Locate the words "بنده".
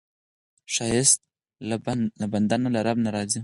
2.33-2.55